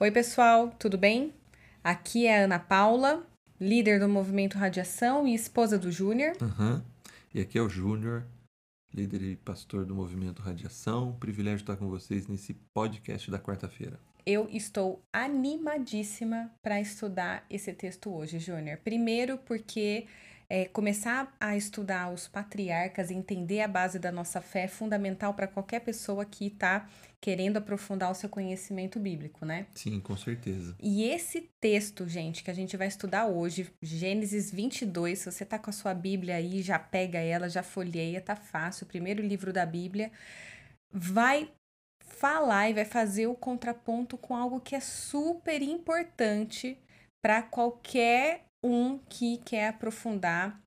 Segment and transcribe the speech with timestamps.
[0.00, 1.32] Oi, pessoal, tudo bem?
[1.82, 3.24] Aqui é a Ana Paula,
[3.60, 6.36] líder do Movimento Radiação e esposa do Júnior.
[6.42, 6.82] Uhum.
[7.32, 8.24] E aqui é o Júnior,
[8.92, 11.12] líder e pastor do Movimento Radiação.
[11.20, 13.96] Privilégio estar com vocês nesse podcast da quarta-feira.
[14.26, 18.78] Eu estou animadíssima para estudar esse texto hoje, Júnior.
[18.82, 20.08] Primeiro, porque
[20.48, 25.46] é, começar a estudar os patriarcas, entender a base da nossa fé é fundamental para
[25.46, 26.88] qualquer pessoa que está
[27.20, 29.66] querendo aprofundar o seu conhecimento bíblico, né?
[29.74, 30.76] Sim, com certeza.
[30.78, 35.58] E esse texto, gente, que a gente vai estudar hoje, Gênesis 22, se você tá
[35.58, 39.54] com a sua Bíblia aí, já pega ela, já folheia, tá fácil, o primeiro livro
[39.54, 40.12] da Bíblia,
[40.92, 41.50] vai
[42.04, 46.78] falar e vai fazer o contraponto com algo que é super importante
[47.22, 50.58] para qualquer um que quer aprofundar,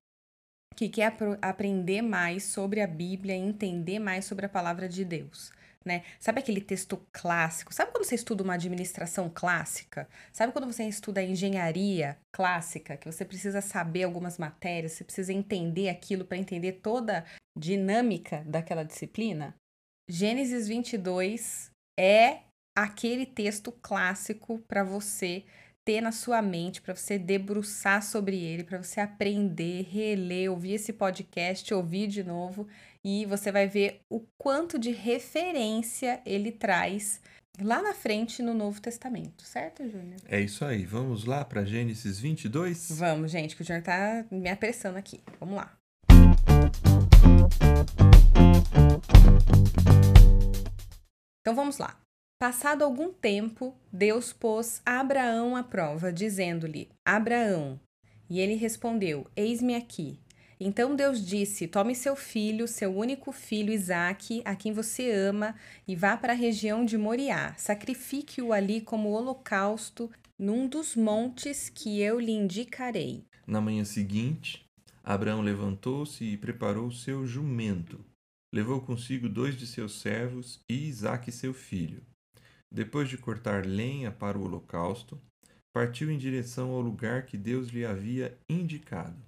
[0.76, 1.12] que quer
[1.42, 5.50] aprender mais sobre a Bíblia, entender mais sobre a palavra de Deus.
[5.84, 6.04] Né?
[6.20, 7.74] Sabe aquele texto clássico?
[7.74, 10.08] Sabe quando você estuda uma administração clássica?
[10.32, 15.88] Sabe quando você estuda engenharia clássica, que você precisa saber algumas matérias, você precisa entender
[15.88, 17.24] aquilo para entender toda a
[17.58, 19.54] dinâmica daquela disciplina?
[20.08, 22.42] Gênesis 22 é
[22.76, 25.44] aquele texto clássico para você
[25.88, 30.92] ter na sua mente, para você debruçar sobre ele, para você aprender, reler, ouvir esse
[30.92, 32.68] podcast, ouvir de novo
[33.02, 37.22] e você vai ver o quanto de referência ele traz
[37.62, 40.20] lá na frente no Novo Testamento, certo, Júnior?
[40.28, 40.84] É isso aí.
[40.84, 42.98] Vamos lá para Gênesis 22?
[42.98, 45.22] Vamos, gente, que o Júnior tá me apressando aqui.
[45.40, 45.72] Vamos lá.
[51.40, 51.98] Então vamos lá.
[52.40, 57.80] Passado algum tempo, Deus pôs Abraão à prova, dizendo-lhe: Abraão.
[58.30, 60.20] E ele respondeu: Eis-me aqui.
[60.60, 65.96] Então Deus disse: Tome seu filho, seu único filho Isaque, a quem você ama, e
[65.96, 67.56] vá para a região de Moriá.
[67.58, 73.24] Sacrifique-o ali como holocausto num dos montes que eu lhe indicarei.
[73.48, 74.64] Na manhã seguinte,
[75.02, 77.98] Abraão levantou-se e preparou seu jumento.
[78.54, 82.00] Levou consigo dois de seus servos e Isaque, seu filho.
[82.70, 85.20] Depois de cortar lenha para o holocausto,
[85.72, 89.22] partiu em direção ao lugar que Deus lhe havia indicado.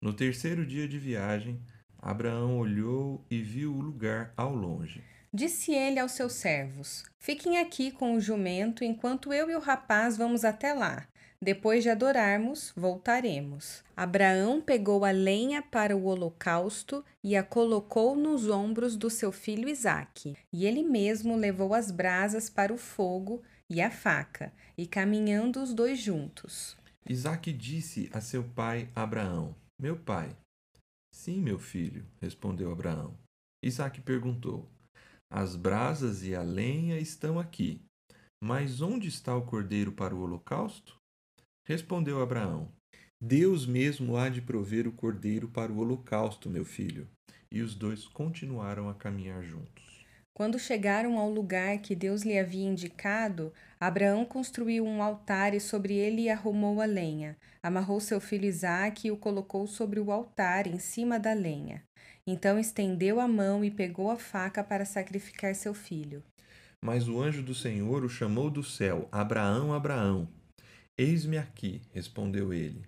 [0.00, 1.60] No terceiro dia de viagem,
[1.98, 5.02] Abraão olhou e viu o lugar ao longe.
[5.34, 10.16] Disse ele aos seus servos: Fiquem aqui com o jumento enquanto eu e o rapaz
[10.16, 11.08] vamos até lá.
[11.40, 13.82] Depois de adorarmos, voltaremos.
[13.96, 19.68] Abraão pegou a lenha para o holocausto e a colocou nos ombros do seu filho
[19.68, 20.36] Isaque.
[20.52, 25.74] E ele mesmo levou as brasas para o fogo e a faca, e caminhando os
[25.74, 26.76] dois juntos.
[27.08, 30.36] Isaque disse a seu pai Abraão: Meu pai.
[31.12, 33.16] Sim, meu filho, respondeu Abraão.
[33.64, 34.68] Isaque perguntou:
[35.34, 37.80] As brasas e a lenha estão aqui,
[38.38, 41.00] mas onde está o cordeiro para o holocausto?
[41.66, 42.70] Respondeu Abraão:
[43.18, 47.08] Deus mesmo há de prover o cordeiro para o holocausto, meu filho.
[47.50, 49.91] E os dois continuaram a caminhar juntos.
[50.34, 55.94] Quando chegaram ao lugar que Deus lhe havia indicado, Abraão construiu um altar e sobre
[55.94, 57.36] ele arrumou a lenha.
[57.62, 61.82] Amarrou seu filho Isaque e o colocou sobre o altar, em cima da lenha.
[62.26, 66.22] Então estendeu a mão e pegou a faca para sacrificar seu filho.
[66.82, 70.28] Mas o anjo do Senhor o chamou do céu: Abraão, Abraão.
[70.96, 72.82] Eis-me aqui, respondeu ele.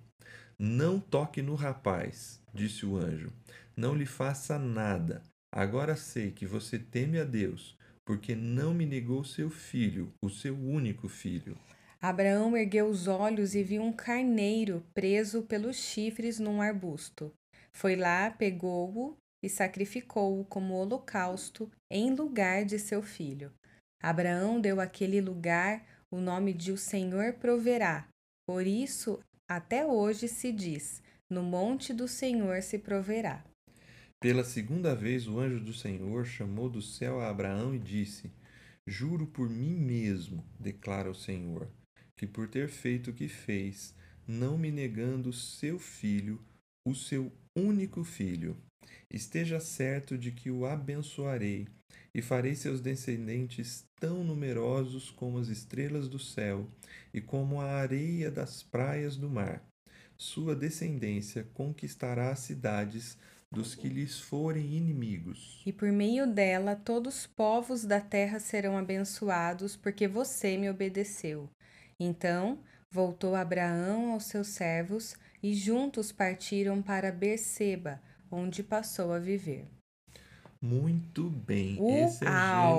[0.58, 3.32] Não toque no rapaz, disse o anjo.
[3.76, 5.22] Não lhe faça nada.
[5.56, 10.52] Agora sei que você teme a Deus, porque não me negou seu filho, o seu
[10.52, 11.56] único filho.
[12.02, 17.32] Abraão ergueu os olhos e viu um carneiro preso pelos chifres num arbusto.
[17.72, 23.52] Foi lá, pegou-o e sacrificou-o como holocausto em lugar de seu filho.
[24.02, 28.08] Abraão deu àquele lugar o nome de o Senhor proverá.
[28.44, 31.00] Por isso, até hoje se diz:
[31.30, 33.44] no monte do Senhor se proverá.
[34.20, 38.30] Pela segunda vez, o anjo do Senhor chamou do céu a Abraão e disse:
[38.86, 41.68] Juro por mim mesmo, declara o Senhor,
[42.16, 43.94] que por ter feito o que fez,
[44.26, 46.40] não me negando seu filho,
[46.86, 48.56] o seu único filho,
[49.10, 51.66] esteja certo de que o abençoarei
[52.14, 56.68] e farei seus descendentes tão numerosos como as estrelas do céu
[57.12, 59.62] e como a areia das praias do mar.
[60.16, 63.18] Sua descendência conquistará as cidades
[63.54, 65.62] dos que lhes forem inimigos.
[65.64, 71.48] E por meio dela todos os povos da terra serão abençoados, porque você me obedeceu.
[71.98, 72.58] Então
[72.90, 79.66] voltou Abraão aos seus servos e juntos partiram para Berseba, onde passou a viver.
[80.60, 81.76] Muito bem.
[81.78, 82.06] Uau.
[82.06, 82.28] Esse é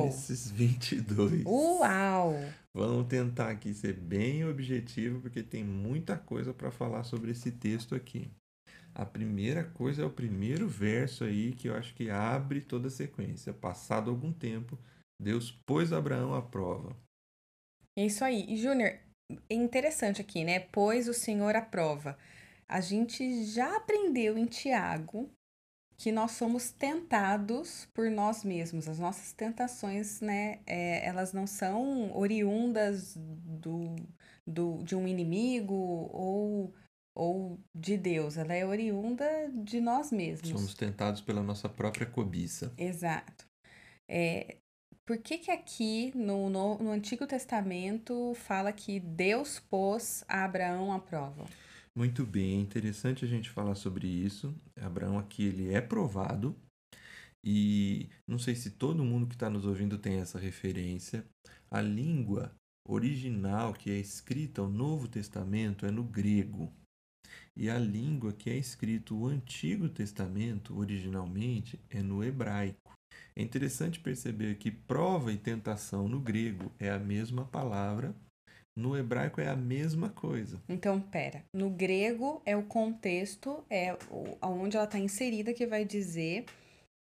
[0.01, 1.43] Gênesis 22.
[1.45, 2.33] Uau!
[2.73, 7.93] Vamos tentar aqui ser bem objetivo, porque tem muita coisa para falar sobre esse texto
[7.93, 8.31] aqui.
[8.95, 12.91] A primeira coisa é o primeiro verso aí que eu acho que abre toda a
[12.91, 13.53] sequência.
[13.53, 14.79] Passado algum tempo,
[15.21, 16.95] Deus pôs Abraão à prova.
[17.97, 18.55] É isso aí.
[18.55, 18.97] Júnior,
[19.49, 20.61] é interessante aqui, né?
[20.71, 22.17] Pois o Senhor aprova.
[22.69, 25.29] A gente já aprendeu em Tiago
[25.97, 28.87] que nós somos tentados por nós mesmos.
[28.87, 30.59] As nossas tentações, né?
[30.65, 33.95] é, elas não são oriundas do,
[34.47, 35.73] do, de um inimigo
[36.11, 36.73] ou,
[37.15, 38.37] ou de Deus.
[38.37, 40.49] Ela é oriunda de nós mesmos.
[40.49, 42.73] Somos tentados pela nossa própria cobiça.
[42.77, 43.47] Exato.
[44.07, 44.57] É,
[45.05, 50.91] por que que aqui no, no, no Antigo Testamento fala que Deus pôs a Abraão
[50.91, 51.45] à prova?
[51.95, 54.53] Muito bem, é interessante a gente falar sobre isso.
[54.81, 56.55] Abraão aqui ele é provado
[57.45, 61.23] e não sei se todo mundo que está nos ouvindo tem essa referência.
[61.69, 62.51] A língua
[62.87, 66.73] original que é escrita o Novo Testamento é no grego.
[67.57, 72.93] E a língua que é escrito o Antigo Testamento originalmente é no hebraico.
[73.35, 78.13] É interessante perceber que prova e tentação no grego é a mesma palavra,
[78.77, 80.61] no hebraico é a mesma coisa.
[80.67, 81.43] Então, pera.
[81.53, 83.97] No grego é o contexto, é
[84.41, 86.45] onde ela está inserida que vai dizer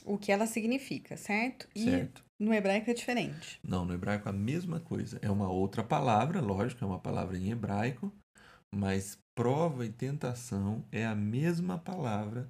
[0.05, 1.67] o que ela significa, certo?
[1.75, 2.23] E Certo?
[2.39, 3.59] no hebraico é diferente.
[3.65, 5.19] Não, no hebraico é a mesma coisa.
[5.23, 8.13] É uma outra palavra, lógico, é uma palavra em hebraico,
[8.75, 12.49] mas prova e tentação é a mesma palavra.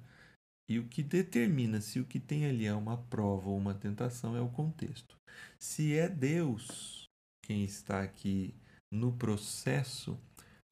[0.69, 4.35] E o que determina se o que tem ali é uma prova ou uma tentação
[4.35, 5.17] é o contexto.
[5.59, 7.09] Se é Deus
[7.43, 8.55] quem está aqui
[8.91, 10.17] no processo,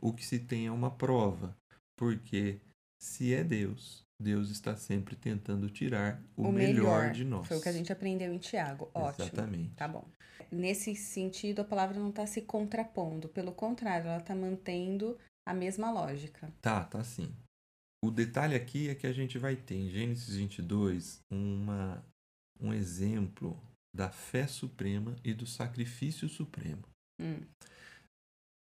[0.01, 1.55] o que se tem é uma prova.
[1.97, 2.59] Porque
[2.99, 7.47] se é Deus, Deus está sempre tentando tirar o, melhor, de nós.
[7.47, 8.89] Foi o que a gente aprendeu em Tiago.
[8.93, 9.25] Ótimo.
[9.25, 9.73] Exatamente.
[9.75, 10.05] Tá bom.
[10.51, 13.27] Nesse sentido, a palavra não está se contrapondo.
[13.29, 15.17] Pelo contrário, ela está mantendo
[15.51, 16.51] a mesma lógica.
[16.61, 17.33] Tá, tá sim.
[18.03, 22.03] O detalhe aqui é que a gente vai ter em Gênesis 22 uma,
[22.59, 23.61] um exemplo
[23.95, 26.83] da fé suprema e do sacrifício supremo.
[27.21, 27.41] Hum.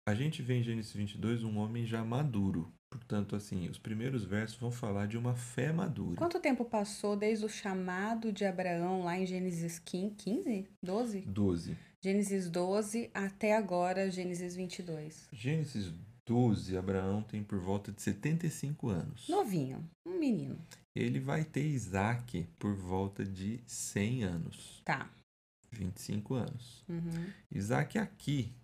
[0.06, 2.72] A gente vê em Gênesis 22 um homem já maduro.
[2.90, 6.16] Portanto, assim, os primeiros versos vão falar de uma fé madura.
[6.16, 10.16] Quanto tempo passou desde o chamado de Abraão lá em Gênesis 15?
[10.16, 10.68] 15?
[10.82, 11.20] 12?
[11.20, 11.76] 12.
[12.02, 15.28] Gênesis 12 até agora, Gênesis 22.
[15.32, 15.92] Gênesis
[16.30, 19.28] 12, Abraão tem por volta de 75 anos.
[19.28, 20.64] Novinho, um menino.
[20.94, 24.80] Ele vai ter Isaac por volta de 100 anos.
[24.84, 25.10] Tá.
[25.72, 26.84] 25 anos.
[26.88, 27.32] Uhum.
[27.50, 28.54] Isaac aqui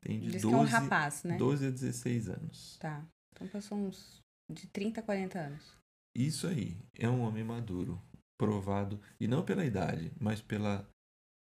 [0.00, 1.36] tem de Diz que é um 12, rapaz, né?
[1.36, 2.76] 12 a 16 anos.
[2.78, 3.06] Tá.
[3.32, 4.20] Então passou uns
[4.50, 5.76] de 30 a 40 anos.
[6.12, 8.02] Isso aí é um homem maduro,
[8.36, 10.90] provado, e não pela idade, mas pela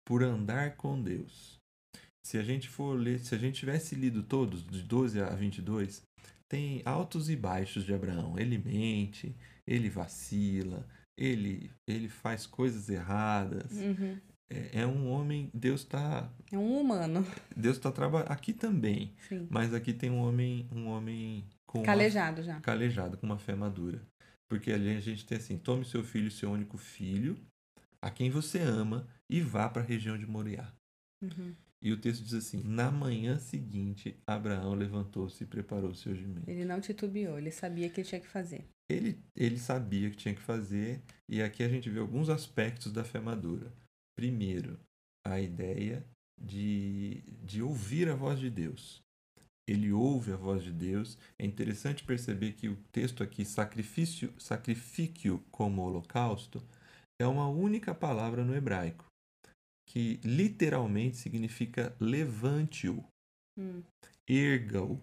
[0.05, 1.58] por andar com Deus.
[2.23, 6.03] Se a gente for ler, se a gente tivesse lido todos, de 12 a 22,
[6.47, 8.37] tem altos e baixos de Abraão.
[8.37, 9.35] Ele mente,
[9.65, 10.85] ele vacila,
[11.17, 13.71] ele, ele faz coisas erradas.
[13.71, 14.17] Uhum.
[14.51, 17.25] É, é um homem, Deus está É um humano.
[17.55, 19.47] Deus está trabalhando aqui também, Sim.
[19.49, 22.59] mas aqui tem um homem, um homem com uma Calejado já.
[22.61, 24.01] calejado, com uma fé madura.
[24.49, 27.37] Porque ali a gente tem assim: tome seu filho, seu único filho,
[28.01, 30.73] a quem você ama, e vá para a região de Moriá.
[31.21, 31.53] Uhum.
[31.81, 36.49] E o texto diz assim: na manhã seguinte, Abraão levantou-se e preparou seu jumento.
[36.49, 38.65] Ele não titubeou, ele sabia que ele tinha que fazer.
[38.89, 42.91] Ele, ele sabia o que tinha que fazer, e aqui a gente vê alguns aspectos
[42.91, 43.71] da fé madura.
[44.15, 44.79] Primeiro,
[45.25, 46.03] a ideia
[46.39, 49.01] de, de ouvir a voz de Deus.
[49.67, 51.17] Ele ouve a voz de Deus.
[51.37, 56.63] É interessante perceber que o texto aqui, sacrifício, sacrifício como holocausto,
[57.21, 59.05] é uma única palavra no hebraico,
[59.89, 63.03] que literalmente significa levante-o,
[63.57, 63.83] Hum.
[64.27, 65.01] erga-o,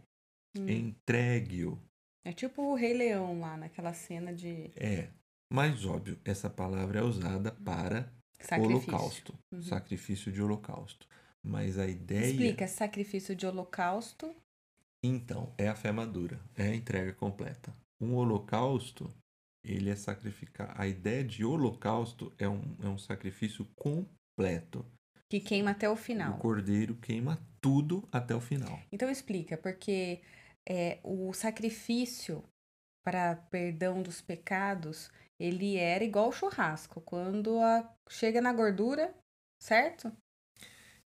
[0.57, 0.67] Hum.
[0.67, 1.79] entregue-o.
[2.25, 5.11] É tipo o Rei Leão lá naquela cena de É,
[5.53, 9.25] mas óbvio, essa palavra é usada para sacrifício.
[9.25, 9.63] holocausto, Uhum.
[9.63, 11.07] sacrifício de holocausto.
[11.43, 14.35] Mas a ideia, Explica, sacrifício de holocausto.
[15.03, 17.75] então, é a fé madura, é a entrega completa.
[18.01, 19.13] Um holocausto,
[19.65, 20.75] ele é sacrificar.
[20.79, 24.15] A ideia de holocausto é um, é um sacrifício completo.
[25.29, 26.39] Que queima até o O final.
[26.39, 28.79] cordeiro queima tudo até o final.
[28.93, 30.21] Então explica, porque
[30.69, 32.45] é, o sacrifício
[33.05, 37.01] para perdão dos pecados, ele era igual o churrasco.
[37.01, 39.15] Quando a- chega na gordura,
[39.61, 40.13] certo?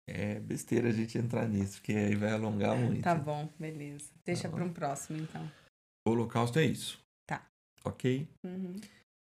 [0.08, 3.02] É besteira a gente entrar nisso, porque aí vai alongar muito.
[3.02, 4.10] Tá bom, beleza.
[4.24, 5.50] Deixa Tá para um próximo, então.
[6.06, 6.98] Holocausto é isso.
[7.26, 7.46] Tá.
[7.84, 8.26] Ok?
[8.44, 8.76] Uhum.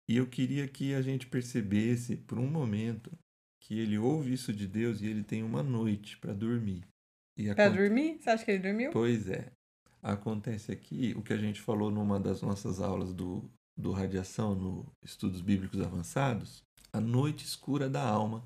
[0.08, 3.12] E eu queria que a gente percebesse por um momento
[3.62, 6.84] que ele ouve isso de Deus e ele tem uma noite para dormir.
[7.36, 8.18] E Pra acon- dormir?
[8.20, 8.90] Você acha que ele dormiu?
[8.92, 9.50] Pois é.
[10.02, 14.86] Acontece aqui o que a gente falou numa das nossas aulas do, do Radiação, no
[15.02, 18.44] Estudos Bíblicos Avançados, a noite escura da alma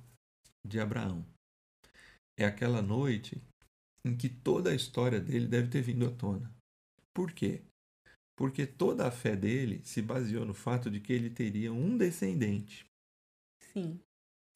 [0.67, 1.25] de Abraão.
[2.39, 3.41] É aquela noite
[4.05, 6.53] em que toda a história dele deve ter vindo à tona.
[7.15, 7.63] Por quê?
[8.37, 12.85] Porque toda a fé dele se baseou no fato de que ele teria um descendente.
[13.73, 13.99] Sim.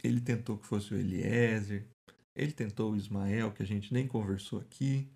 [0.03, 1.87] Ele tentou que fosse o Eliezer,
[2.35, 5.09] ele tentou o Ismael, que a gente nem conversou aqui,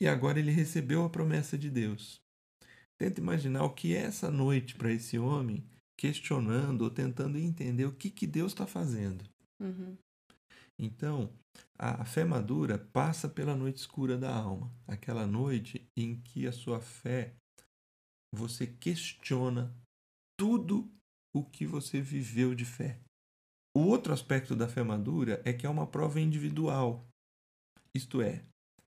[0.00, 2.20] e agora ele recebeu a promessa de Deus.
[2.98, 5.64] Tenta imaginar o que é essa noite para esse homem,
[5.98, 9.24] questionando ou tentando entender o que, que Deus está fazendo.
[9.60, 9.96] Uhum.
[10.78, 11.32] Então,
[11.78, 16.52] a a fé madura passa pela noite escura da alma, aquela noite em que a
[16.52, 17.34] sua fé
[18.34, 19.74] você questiona
[20.38, 20.90] tudo
[21.34, 22.98] o que você viveu de fé.
[23.76, 27.06] O outro aspecto da fé madura é que é uma prova individual.
[27.94, 28.42] Isto é,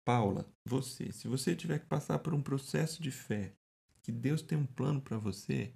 [0.06, 3.52] Paula, você, se você tiver que passar por um processo de fé,
[4.02, 5.74] que Deus tem um plano para você,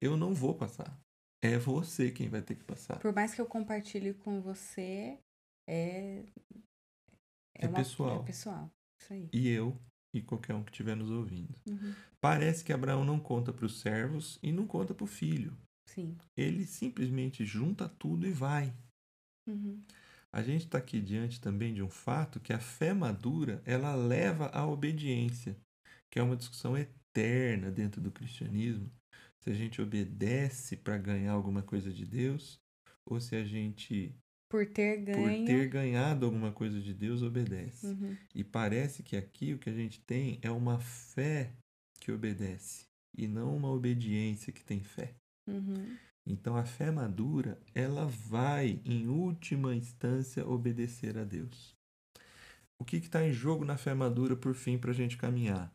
[0.00, 0.98] eu não vou passar.
[1.42, 2.98] É você quem vai ter que passar.
[3.00, 5.18] Por mais que eu compartilhe com você,
[5.68, 6.24] é.
[7.54, 8.22] É pessoal.
[8.22, 8.70] É pessoal.
[8.98, 9.28] Isso aí.
[9.30, 9.78] E eu
[10.14, 11.54] e qualquer um que estiver nos ouvindo.
[11.68, 11.94] Uhum.
[12.18, 15.54] Parece que Abraão não conta para os servos e não conta para o filho.
[15.94, 16.16] Sim.
[16.36, 18.72] Ele simplesmente junta tudo e vai.
[19.46, 19.82] Uhum.
[20.32, 24.48] A gente está aqui diante também de um fato que a fé madura ela leva
[24.48, 25.56] à obediência,
[26.10, 28.90] que é uma discussão eterna dentro do cristianismo.
[29.40, 32.58] Se a gente obedece para ganhar alguma coisa de Deus
[33.06, 34.12] ou se a gente,
[34.50, 35.46] Por ter por ganho.
[35.46, 37.86] ter ganhado alguma coisa de Deus, obedece.
[37.86, 38.16] Uhum.
[38.34, 41.52] E parece que aqui o que a gente tem é uma fé
[42.00, 42.86] que obedece
[43.16, 45.14] e não uma obediência que tem fé.
[45.46, 45.96] Uhum.
[46.26, 51.74] Então a fé madura, ela vai, em última instância, obedecer a Deus.
[52.80, 55.70] O que está em jogo na fé madura, por fim, para a gente caminhar?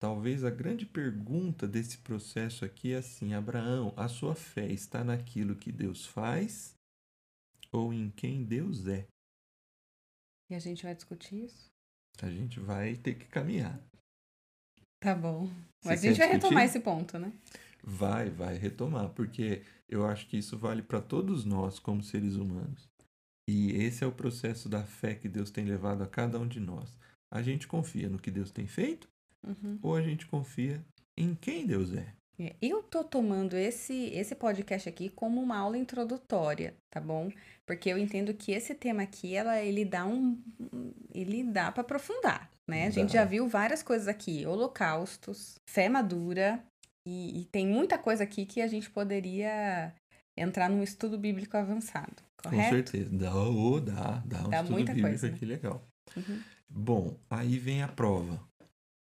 [0.00, 5.54] Talvez a grande pergunta desse processo aqui é assim: Abraão, a sua fé está naquilo
[5.54, 6.74] que Deus faz
[7.70, 9.06] ou em quem Deus é?
[10.50, 11.68] E a gente vai discutir isso?
[12.22, 13.78] A gente vai ter que caminhar.
[15.00, 15.46] Tá bom.
[15.82, 16.78] Você Mas a gente vai retomar discutir?
[16.78, 17.32] esse ponto, né?
[17.82, 22.88] Vai, vai retomar, porque eu acho que isso vale para todos nós como seres humanos.
[23.48, 26.60] E esse é o processo da fé que Deus tem levado a cada um de
[26.60, 26.96] nós.
[27.30, 29.08] A gente confia no que Deus tem feito
[29.42, 29.78] Uhum.
[29.82, 30.84] ou a gente confia
[31.16, 32.12] em quem Deus é?
[32.38, 37.30] É, Eu tô tomando esse, esse podcast aqui como uma aula introdutória, tá bom?
[37.66, 40.38] Porque eu entendo que esse tema aqui, ela, ele dá um.
[41.14, 42.86] Ele dá pra aprofundar, né?
[42.86, 46.62] A gente já viu várias coisas aqui: holocaustos, fé madura,
[47.06, 49.94] e, e tem muita coisa aqui que a gente poderia
[50.36, 52.68] entrar num estudo bíblico avançado, Com correto?
[52.70, 53.16] certeza.
[53.16, 55.34] Dá, ô, dá, dá um Dá estudo muita bíblico coisa, né?
[55.36, 55.86] aqui legal.
[56.16, 58.40] Uhum, Bom, aí vem a prova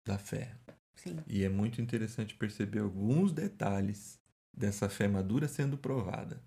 [0.06, 0.56] da fé.
[0.96, 1.17] sim.
[1.27, 4.20] E é muito interessante perceber alguns detalhes
[4.56, 6.41] dessa fé madura sendo provada.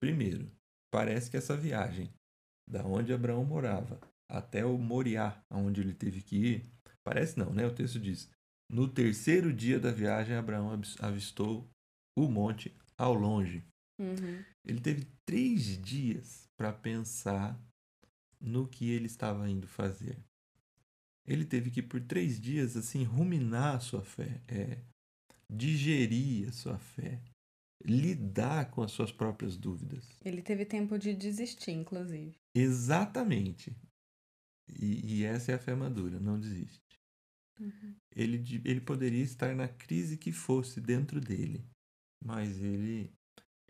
[0.00, 0.50] Primeiro,
[0.90, 2.12] parece que essa viagem,
[2.68, 6.66] da onde Abraão morava até o Moriá, aonde ele teve que ir,
[7.04, 7.66] parece não, né?
[7.66, 8.30] O texto diz:
[8.70, 11.68] no terceiro dia da viagem, Abraão avis- avistou
[12.16, 13.64] o monte ao longe.
[13.98, 17.60] Uhum, Ele teve três dias para pensar
[18.40, 20.18] no que ele estava indo fazer.
[21.26, 24.78] Ele teve que, por três dias, assim, ruminar a sua fé, é,
[25.48, 27.20] digerir a sua fé,
[27.84, 30.08] lidar com as suas próprias dúvidas.
[30.24, 32.34] Ele teve tempo de desistir, inclusive.
[32.54, 33.76] Exatamente.
[34.68, 36.89] E, e essa é a fé madura, não desiste.
[37.60, 37.94] Uhum.
[38.16, 41.64] Ele, ele poderia estar na crise que fosse dentro dele,
[42.24, 43.12] mas ele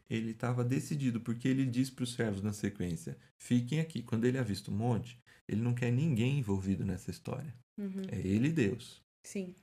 [0.08, 4.02] ele estava decidido, porque ele diz para os servos na sequência: fiquem aqui.
[4.02, 7.54] Quando ele avista o monte, ele não quer ninguém envolvido nessa história.
[7.78, 9.00] Uhum, É ele e Deus.
[9.24, 9.54] Sim.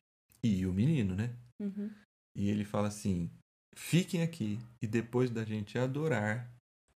[0.42, 1.36] E o menino, né?
[1.60, 1.92] Uhum.
[2.36, 3.30] E ele fala assim:
[3.76, 6.50] fiquem aqui e depois da gente adorar,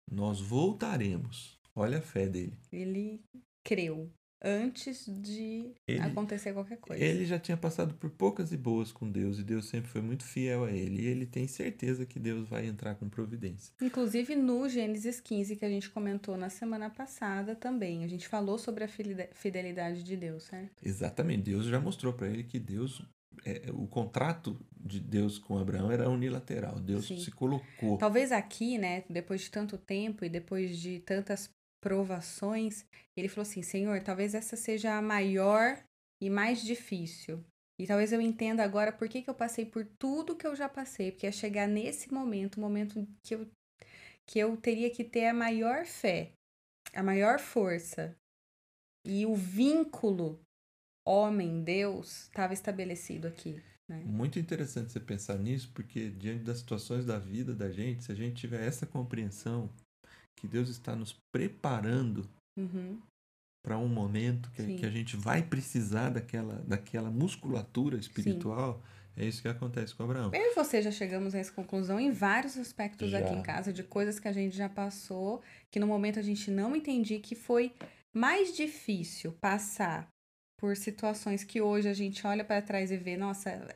[0.09, 1.59] nós voltaremos.
[1.75, 2.57] Olha a fé dele.
[2.71, 3.21] Ele
[3.63, 4.11] creu
[4.43, 7.03] antes de Ele- acontecer qualquer coisa.
[7.03, 10.24] Ele já tinha passado por poucas e boas com Deus e Deus sempre foi muito
[10.24, 11.01] fiel a ele.
[11.03, 13.74] E ele tem certeza que Deus vai entrar com providência.
[13.81, 18.03] Inclusive no Gênesis 15, que a gente comentou na semana passada também.
[18.03, 18.88] A gente falou sobre a
[19.33, 20.86] fidelidade de Deus, certo?
[20.86, 21.43] Exatamente.
[21.43, 23.01] Deus já mostrou para ele que Deus.
[23.45, 26.79] é, o contrato de Deus com Abraão era unilateral.
[26.79, 27.19] Deus Sim.
[27.19, 27.98] se colocou.
[27.98, 31.50] Talvez aqui, né, depois de tanto tempo e depois de tantas
[31.81, 32.85] provações,
[33.17, 35.83] ele falou assim: Senhor, talvez essa seja a maior
[36.21, 37.43] e mais difícil.
[37.79, 40.69] E talvez eu entenda agora por que, que eu passei por tudo que eu já
[40.69, 43.47] passei, porque é chegar nesse momento, o momento que eu,
[44.29, 46.31] que eu teria que ter a maior fé,
[46.93, 48.15] a maior força
[49.03, 50.39] e o vínculo
[51.03, 53.59] homem-Deus estava estabelecido aqui.
[53.89, 54.03] Né?
[54.05, 58.15] Muito interessante você pensar nisso, porque diante das situações da vida da gente, se a
[58.15, 59.73] gente tiver essa compreensão
[60.39, 63.00] que Deus está nos preparando Uhum.
[63.65, 64.75] para um momento que, Sim.
[64.75, 68.81] que a gente vai precisar daquela, daquela musculatura espiritual,
[69.15, 70.31] é isso que acontece com Abraão.
[70.33, 73.33] Eu e você já chegamos a essa conclusão em vários aspectos aqui Já.
[73.35, 76.75] em casa, de coisas que a gente já passou, que no momento a gente não
[76.75, 77.73] entendi, que foi
[78.13, 80.07] mais difícil passar
[80.59, 83.67] por situações que hoje a gente olha para trás e vê, nossa,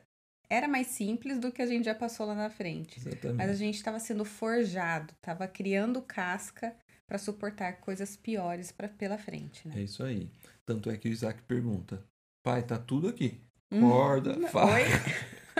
[0.48, 2.98] era mais simples do que a gente já passou lá na frente.
[2.98, 3.56] Mas a Exatamente.
[3.56, 6.74] gente estava sendo forjado, estava criando casca
[7.06, 9.74] para suportar coisas piores pra, pela frente, né?
[9.78, 10.30] É isso aí.
[10.64, 12.02] Tanto é que o Isaac pergunta:
[12.42, 13.40] Pai, tá tudo aqui.
[13.70, 13.80] Hum.
[13.80, 14.82] Corda, faca, Oi?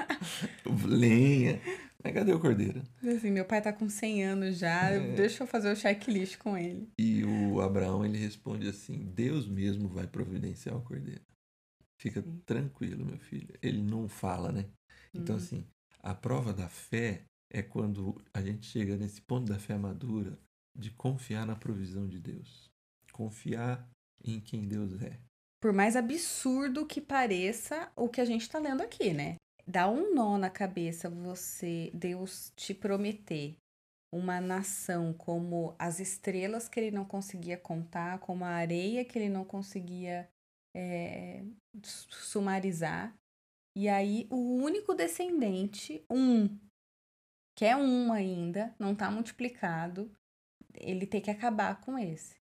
[0.88, 1.60] lenha.
[2.02, 2.82] Mas cadê o cordeiro?
[3.04, 5.14] Assim, meu pai tá com 100 anos já, É.
[5.14, 6.88] deixa eu fazer o checklist com ele.
[6.98, 11.20] E o Abraão ele responde assim: Deus mesmo vai providenciar o cordeiro.
[11.98, 12.42] Fica Sim.
[12.44, 13.54] tranquilo, meu filho.
[13.62, 14.70] Ele não fala, né?
[15.14, 15.42] Então, Uhum.
[15.42, 15.66] assim,
[16.00, 20.38] a prova da fé é quando a gente chega nesse ponto da fé madura
[20.76, 22.70] de confiar na provisão de Deus.
[23.12, 23.88] Confiar
[24.22, 25.18] em quem Deus é.
[25.60, 29.36] Por mais absurdo que pareça o que a gente tá lendo aqui, né?
[29.66, 33.56] Dá um nó na cabeça você, Deus te prometer
[34.12, 39.28] uma nação como as estrelas que ele não conseguia contar, como a areia que ele
[39.28, 40.28] não conseguia
[40.76, 41.42] é,
[41.82, 43.16] su- sumarizar.
[43.74, 46.48] E aí o único descendente, um,
[47.56, 50.10] que é um ainda, não tá multiplicado,
[50.74, 52.36] ele tem que acabar com esse.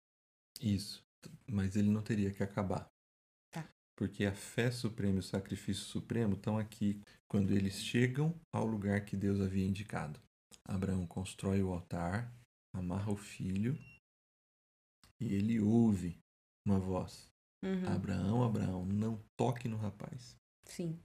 [0.61, 1.05] Isso.
[1.51, 2.89] Mas ele não teria que acabar.
[3.53, 3.69] Tá.
[3.97, 9.05] Porque a fé suprema e o sacrifício supremo estão aqui quando eles chegam ao lugar
[9.05, 10.21] que Deus havia indicado.
[10.67, 12.33] Abraão constrói o altar,
[12.75, 13.79] amarra o filho
[15.21, 16.19] e ele ouve
[16.67, 17.29] uma voz:
[17.65, 20.37] Uhum, Abraão, Abraão, não toque no rapaz.
[20.67, 21.01] Sim.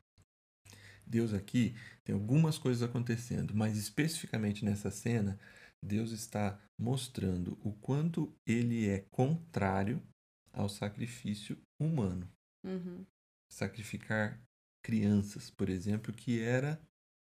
[1.05, 5.39] Deus aqui tem algumas coisas acontecendo, mas especificamente nessa cena,
[5.81, 10.03] Deus está mostrando o quanto ele é contrário
[10.51, 12.29] ao sacrifício humano.
[12.63, 13.05] Uhum.
[13.49, 14.39] Sacrificar
[14.83, 16.79] crianças, por exemplo, que era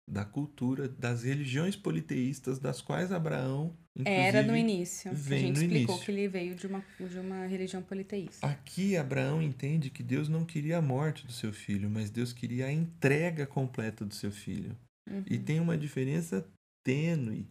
[0.08, 5.12] da cultura das religiões politeístas das quais Abraão Era no início.
[5.12, 6.06] que A vem gente explicou início.
[6.06, 8.46] que ele veio de uma, de uma religião politeísta.
[8.46, 12.66] Aqui Abraão entende que Deus não queria a morte do seu filho, mas Deus queria
[12.66, 14.78] a entrega completa do seu filho.
[15.10, 15.24] Uhum.
[15.30, 16.46] E tem uma diferença
[16.84, 17.48] tênue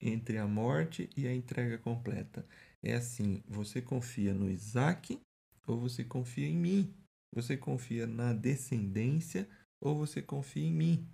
[0.00, 2.46] entre a morte e a entrega completa.
[2.82, 5.18] É assim, você confia no Isaac
[5.66, 6.94] ou você confia em mim?
[7.34, 9.48] Você confia na descendência
[9.80, 11.08] ou você confia em mim?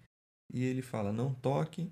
[0.52, 1.90] E ele fala: Não toque,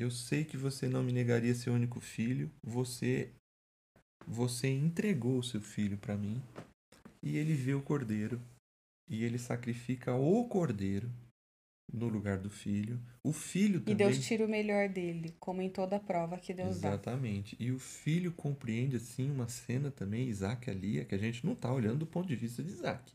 [0.00, 3.30] eu sei que você não me negaria seu único filho, você
[4.26, 6.40] você entregou o seu filho para mim.
[7.22, 8.40] E ele vê o cordeiro
[9.08, 11.10] e ele sacrifica o cordeiro
[11.92, 12.98] no lugar do filho.
[13.22, 13.96] O filho E também.
[13.96, 16.88] Deus tira o melhor dele, como em toda prova que Deus dá.
[16.88, 17.56] Exatamente.
[17.60, 21.52] E o filho compreende assim uma cena também, Isaac ali, é que a gente não
[21.52, 23.12] está olhando do ponto de vista de Isaac.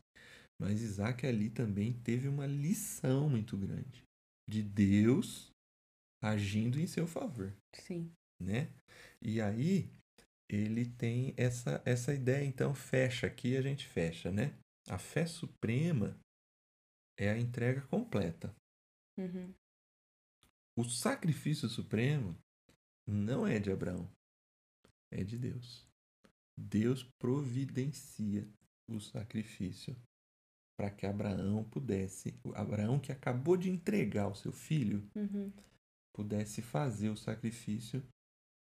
[0.60, 4.05] Mas Isaac ali também teve uma lição muito grande
[4.48, 5.50] de Deus
[6.22, 8.12] agindo em seu favor, Sim.
[8.40, 8.72] né?
[9.20, 9.90] E aí
[10.48, 14.56] ele tem essa essa ideia, então fecha aqui a gente fecha, né?
[14.88, 16.18] A fé suprema
[17.18, 18.54] é a entrega completa.
[19.18, 19.52] Uhum.
[20.78, 22.36] O sacrifício supremo
[23.08, 24.10] não é de Abraão,
[25.12, 25.86] é de Deus.
[26.58, 28.48] Deus providencia
[28.88, 29.96] o sacrifício
[30.76, 35.50] para que Abraão pudesse, o Abraão que acabou de entregar o seu filho, Uhum.
[36.14, 38.02] pudesse fazer o sacrifício.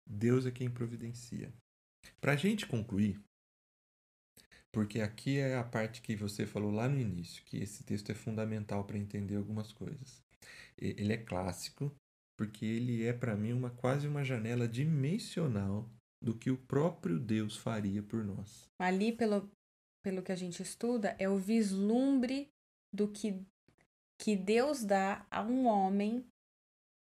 [0.08, 1.52] Deus é quem providencia.
[2.20, 3.20] Para a gente concluir,
[4.72, 8.14] porque aqui é a parte que você falou lá no início, que esse texto é
[8.14, 10.22] fundamental para entender algumas coisas.
[10.78, 11.92] Ele é clássico,
[12.38, 15.88] porque ele é para mim uma quase uma janela dimensional
[16.22, 18.68] do que o próprio Deus faria por nós.
[18.80, 19.50] Ali, pelo,
[20.02, 22.48] pelo que a gente estuda, é o vislumbre
[22.92, 23.40] do que,
[24.18, 26.24] que Deus dá a um homem,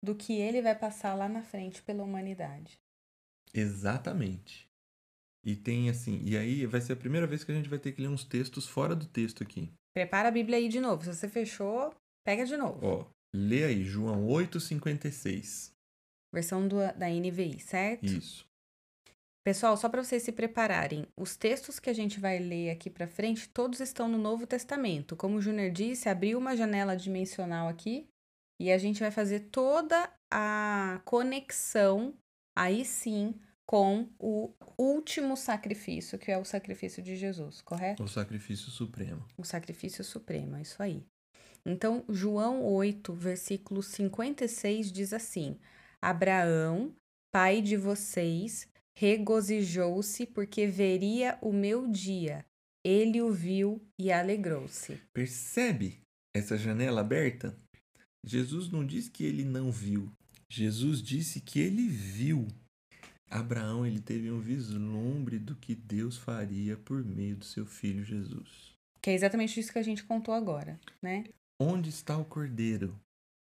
[0.02, 2.80] do que ele vai passar lá na frente pela humanidade.
[3.52, 4.68] Exatamente.
[5.44, 7.92] E tem assim, e aí vai ser a primeira vez que a gente vai ter
[7.92, 9.72] que ler uns textos fora do texto aqui.
[9.94, 11.02] Prepara a Bíblia aí de novo.
[11.02, 12.86] Se você fechou, pega de novo.
[12.86, 15.72] Ó, lê aí João 8:56.
[16.32, 18.06] Versão do, da NVI, certo?
[18.06, 18.49] Isso.
[19.42, 23.06] Pessoal, só para vocês se prepararem, os textos que a gente vai ler aqui para
[23.06, 25.16] frente, todos estão no Novo Testamento.
[25.16, 28.06] Como o Júnior disse, abriu uma janela dimensional aqui
[28.60, 32.14] e a gente vai fazer toda a conexão,
[32.54, 33.34] aí sim,
[33.66, 38.02] com o último sacrifício, que é o sacrifício de Jesus, correto?
[38.02, 39.24] O sacrifício supremo.
[39.38, 41.02] O sacrifício supremo, é isso aí.
[41.64, 45.58] Então, João 8, versículo 56 diz assim:
[46.02, 46.94] Abraão,
[47.32, 48.68] pai de vocês,
[49.00, 52.44] regozijou-se porque veria o meu dia.
[52.84, 55.00] Ele o viu e alegrou-se.
[55.14, 56.02] Percebe
[56.36, 57.58] essa janela aberta?
[58.26, 60.12] Jesus não diz que ele não viu.
[60.50, 62.46] Jesus disse que ele viu.
[63.30, 68.74] Abraão ele teve um vislumbre do que Deus faria por meio do seu filho Jesus.
[69.00, 71.24] Que é exatamente isso que a gente contou agora, né?
[71.58, 73.00] Onde está o cordeiro?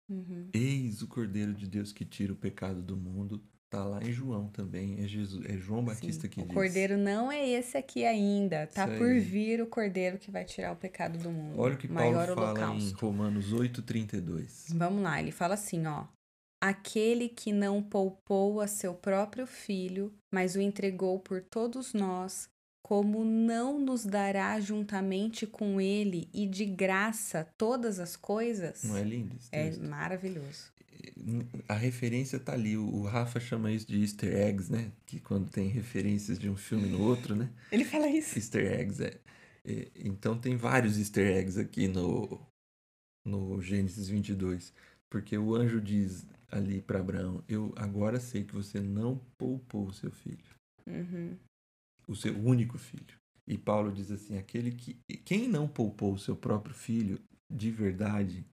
[0.10, 0.50] Uhum.
[0.54, 3.42] Eis o cordeiro de Deus que tira o pecado do mundo.
[3.70, 6.54] Tá lá em João também, é Jesus, é João Batista Sim, que o diz.
[6.54, 10.76] cordeiro não é esse aqui ainda, tá por vir o cordeiro que vai tirar o
[10.78, 11.60] pecado do mundo.
[11.60, 13.06] Olha o que maior Paulo fala em holocausto.
[13.06, 14.68] Romanos 8:32.
[14.74, 16.06] Vamos lá, ele fala assim, ó:
[16.62, 22.50] Aquele que não poupou a seu próprio filho, mas o entregou por todos nós,
[22.82, 28.84] como não nos dará juntamente com ele e de graça todas as coisas?
[28.86, 29.84] Não é lindo esse É texto?
[29.84, 30.72] maravilhoso.
[31.68, 32.78] A referência tá ali.
[32.78, 34.92] O Rafa chama isso de easter eggs, né?
[35.06, 37.52] Que quando tem referências de um filme no outro, né?
[37.72, 38.38] Ele fala isso.
[38.38, 39.20] Easter eggs, é.
[39.96, 42.40] Então tem vários easter eggs aqui no,
[43.26, 44.74] no Gênesis 22.
[45.10, 49.94] Porque o anjo diz ali para Abraão: Eu agora sei que você não poupou o
[49.94, 50.56] seu filho,
[50.86, 51.38] Uhum.
[52.08, 53.16] o seu único filho.
[53.48, 54.98] E Paulo diz assim: aquele que.
[55.24, 58.46] Quem não poupou o seu próprio filho de verdade,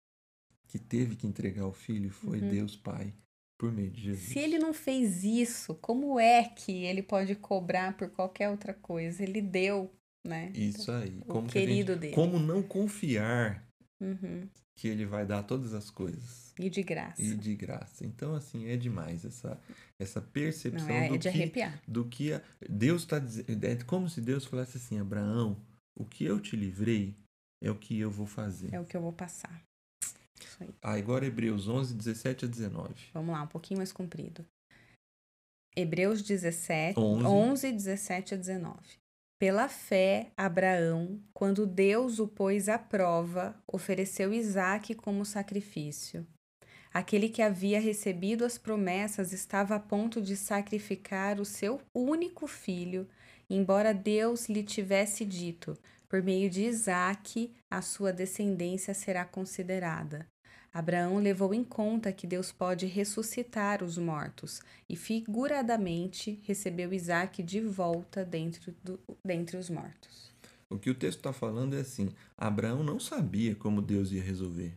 [0.74, 2.48] que teve que entregar o filho, foi Uhum.
[2.50, 3.14] Deus Pai,
[3.56, 4.28] por meio de Jesus.
[4.30, 9.22] Se ele não fez isso, como é que ele pode cobrar por qualquer outra coisa?
[9.22, 9.88] Ele deu,
[10.26, 10.50] né?
[10.52, 11.18] Isso aí.
[11.20, 12.12] O Como, que a gente- querido dele.
[12.12, 13.64] como não confiar
[14.02, 14.48] Uhum.
[14.76, 17.22] que ele vai dar todas as coisas E de graça.
[17.22, 18.04] e de graça.
[18.04, 19.56] Então, assim, é demais essa,
[20.00, 21.82] essa percepção Não, é, do, é de que, arrepiar.
[21.86, 23.64] do que a- Deus está dizendo.
[23.64, 25.56] É como se Deus falasse assim: Abraão,
[25.96, 27.14] o que eu te livrei
[27.62, 28.74] é o que eu vou fazer.
[28.74, 29.62] É o que eu vou passar.
[30.44, 30.74] Isso aí.
[30.82, 32.94] Ah, agora Hebreus 11, 17 a 19.
[33.12, 34.44] Vamos lá, um pouquinho mais comprido.
[35.76, 37.24] Hebreus 17, 11.
[37.26, 38.78] 11, 17 a 19.
[39.38, 46.26] Pela fé, Abraão, quando Deus o pôs à prova, ofereceu Isaque como sacrifício.
[46.92, 53.08] Aquele que havia recebido as promessas estava a ponto de sacrificar o seu único filho,
[53.50, 55.76] embora Deus lhe tivesse dito:
[56.08, 60.24] por meio de Isaque, a sua descendência será considerada.
[60.74, 67.60] Abraão levou em conta que Deus pode ressuscitar os mortos e, figuradamente, recebeu Isaque de
[67.60, 70.34] volta dentro do, dentre os mortos.
[70.68, 74.76] O que o texto está falando é assim: Abraão não sabia como Deus ia resolver.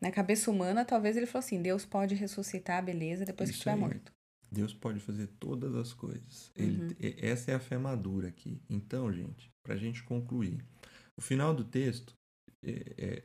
[0.00, 3.74] Na cabeça humana, talvez ele falou assim: Deus pode ressuscitar, beleza, depois que Isso estiver
[3.74, 3.80] aí.
[3.80, 4.12] morto.
[4.52, 6.52] Deus pode fazer todas as coisas.
[6.54, 6.88] Ele- Uhum.
[7.00, 8.60] essa é a fé madura aqui.
[8.70, 10.64] Então, gente, para a gente concluir,
[11.16, 12.14] o final do texto,
[12.62, 13.22] é- é,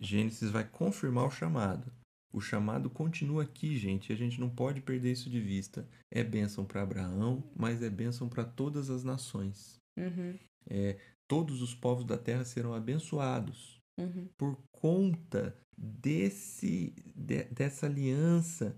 [0.00, 1.92] Gênesis vai confirmar o chamado.
[2.32, 5.86] O chamado continua aqui, gente, e a gente não pode perder isso de vista.
[6.10, 9.80] É bênção para Abraão, mas é bênção para todas as nações.
[9.98, 17.86] Uhum, É, todos os povos da terra serão abençoados uhum, por conta desse de- dessa
[17.86, 18.76] aliança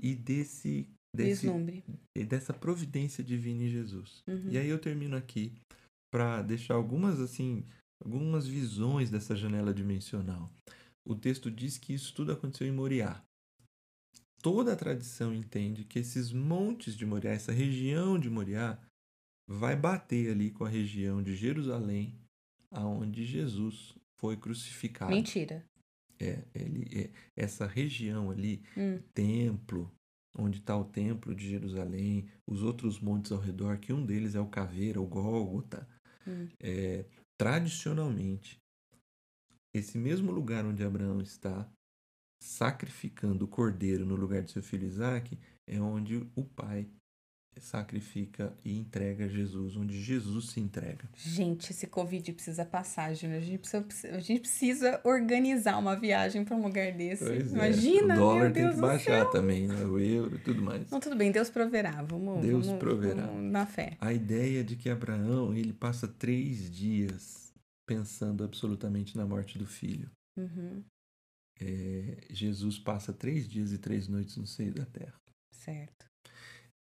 [0.00, 1.46] e desse, desse
[2.16, 4.22] e dessa providência divina em Jesus.
[4.26, 4.50] Uhum.
[4.50, 5.52] E aí eu termino aqui
[6.10, 7.64] para deixar algumas assim,
[8.00, 10.52] algumas visões dessa janela dimensional.
[11.04, 13.22] O texto diz que isso tudo aconteceu em Moriá.
[14.40, 18.78] Toda a tradição entende que esses montes de Moriá, essa região de Moriá,
[19.48, 22.14] vai bater ali com a região de Jerusalém,
[22.70, 25.10] aonde Jesus foi crucificado.
[25.10, 25.64] Mentira.
[26.20, 29.90] É, ele, é, essa região ali, Hum, templo,
[30.36, 34.40] onde está o templo de Jerusalém, os outros montes ao redor, que um deles é
[34.40, 35.88] o Caveira, o Gólgota.
[36.26, 36.48] hum.
[36.60, 37.04] É,
[37.38, 38.60] tradicionalmente,
[39.72, 41.70] esse mesmo lugar onde Abraão está
[42.42, 46.90] sacrificando o cordeiro no lugar de seu filho Isaac, é onde o pai
[47.60, 51.08] sacrifica e entrega Jesus, onde Jesus se entrega.
[51.16, 53.38] Gente, esse Covid precisa passar, Júnior.
[53.38, 57.24] A gente precisa, a gente precisa organizar uma viagem para um lugar desse.
[57.24, 59.30] Pois é, Imagina, o dólar tem que baixar céu.
[59.30, 59.84] também, né?
[59.84, 60.90] o euro e tudo mais.
[60.90, 62.02] Não, tudo bem, Deus proverá.
[62.02, 63.26] Vamos, Deus vamos- proverá.
[63.26, 63.96] vamos na fé.
[64.00, 67.52] A ideia de que Abraão ele passa três dias
[67.86, 70.10] pensando absolutamente na morte do filho.
[70.36, 70.82] Uhum,
[71.60, 75.14] É, Jesus passa três dias e três noites no seio da terra.
[75.50, 76.06] certo.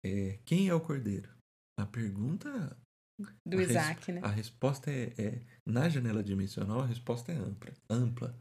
[0.04, 1.30] É, quem é o cordeiro?
[1.78, 2.76] A pergunta.
[3.46, 4.20] Do a res- Isaac, né?
[4.22, 7.72] A resposta é, é- Na janela dimensional, a resposta é ampla.
[7.88, 8.36] ampla.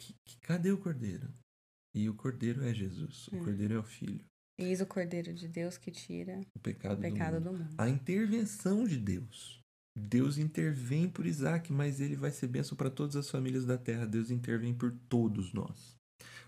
[0.00, 1.28] Que- que- cadê o cordeiro?
[1.94, 3.28] E o cordeiro é Jesus.
[3.28, 3.38] O É.
[3.44, 4.24] cordeiro é o filho.
[4.58, 7.58] Eis o Cordeiro de Deus que tira O pecado, o pecado do mundo.
[7.64, 7.80] do mundo.
[7.80, 9.58] A intervenção de Deus.
[9.98, 14.06] Deus intervém por Isaac, mas ele vai ser bênção para todas as famílias da terra.
[14.06, 15.96] Deus intervém por todos nós.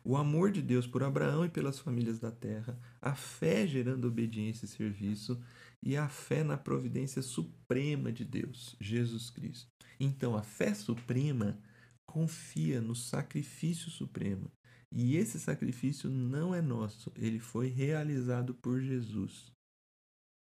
[0.05, 4.65] O amor de Deus por Abraão e pelas famílias da terra, a fé gerando obediência
[4.65, 5.41] e serviço,
[5.83, 9.69] e a fé na providência suprema de Deus, Jesus Cristo.
[9.99, 11.59] Então, a fé suprema
[12.07, 14.51] confia no sacrifício supremo.
[14.91, 19.51] E esse sacrifício não é nosso, ele foi realizado por Jesus.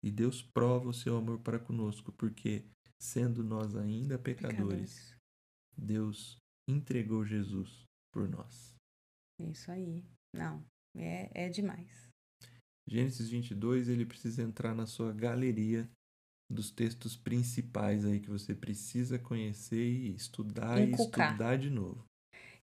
[0.03, 2.63] E Deus prova o seu amor para conosco, porque,
[3.01, 5.17] sendo nós ainda pecadores, Pecadores.
[5.75, 6.37] Deus
[6.69, 7.83] entregou Jesus
[8.13, 8.76] por nós.
[9.39, 10.03] Isso aí.
[10.33, 10.63] Não,
[10.95, 12.09] é, é demais.
[12.87, 15.89] Gênesis 22, ele precisa entrar na sua galeria
[16.49, 21.27] dos textos principais aí que você precisa conhecer e estudar Inculcar.
[21.27, 22.05] e estudar de novo.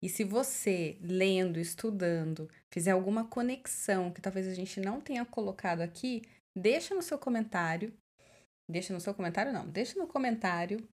[0.00, 5.80] E se você, lendo, estudando, fizer alguma conexão que talvez a gente não tenha colocado
[5.80, 6.22] aqui,
[6.56, 7.92] deixa no seu comentário.
[8.68, 9.68] Deixa no seu comentário, não.
[9.68, 10.88] Deixa no comentário.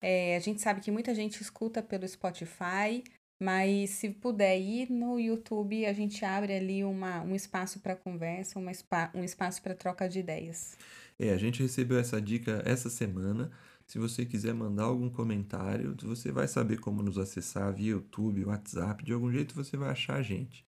[0.00, 3.02] É, a gente sabe que muita gente escuta pelo Spotify,
[3.44, 8.58] mas se puder ir no YouTube, a gente abre ali uma, um espaço para conversa,
[8.58, 10.78] uma spa, um espaço para troca de ideias.
[11.18, 13.50] É, a gente recebeu essa dica essa semana.
[13.86, 19.04] Se você quiser mandar algum comentário, você vai saber como nos acessar via YouTube, WhatsApp,
[19.04, 20.64] de algum jeito você vai achar a gente.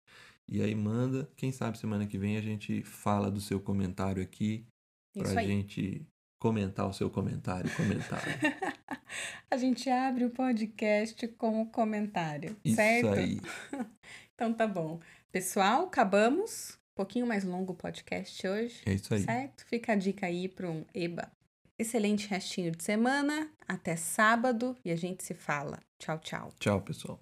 [0.47, 4.67] E aí manda, quem sabe semana que vem a gente fala do seu comentário aqui
[5.17, 5.47] pra aí.
[5.47, 6.07] gente
[6.39, 8.33] comentar o seu comentário, comentário.
[9.51, 13.13] A gente abre o podcast com o comentário, Isso certo?
[13.13, 13.41] aí.
[14.35, 15.01] Então tá bom.
[15.33, 16.73] Pessoal, acabamos.
[16.93, 19.23] Um pouquinho mais longo o podcast hoje, É isso aí.
[19.23, 19.65] certo?
[19.67, 21.31] Fica a dica aí para um EBA.
[21.79, 23.51] Excelente restinho de semana.
[23.67, 25.79] Até sábado e a gente se fala.
[25.99, 26.51] Tchau, tchau.
[26.59, 27.19] Tchau, pessoal.